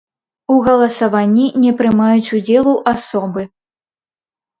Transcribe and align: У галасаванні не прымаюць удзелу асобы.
У 0.51 0.53
галасаванні 0.67 1.45
не 1.65 1.73
прымаюць 1.81 2.31
удзелу 2.37 2.73
асобы. 2.93 3.41